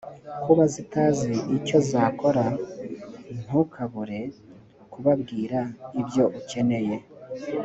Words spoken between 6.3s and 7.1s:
ukeneye